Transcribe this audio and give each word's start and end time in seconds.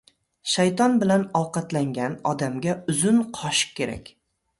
•Shayton 0.51 0.95
bilan 1.03 1.25
ovqatlangan 1.39 2.15
odamga 2.31 2.73
uzun 2.95 3.21
qoshiq 3.41 3.77
kerak. 3.81 4.11